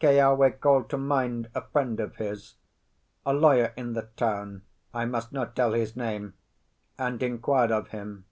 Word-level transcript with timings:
Keawe 0.00 0.60
called 0.60 0.88
to 0.90 0.96
mind 0.96 1.48
a 1.56 1.60
friend 1.62 1.98
of 1.98 2.14
his, 2.14 2.54
a 3.26 3.32
lawyer 3.34 3.72
in 3.76 3.94
the 3.94 4.10
town 4.16 4.62
(I 4.94 5.06
must 5.06 5.32
not 5.32 5.56
tell 5.56 5.72
his 5.72 5.96
name), 5.96 6.34
and 6.96 7.20
inquired 7.20 7.72
of 7.72 7.88
him. 7.88 8.24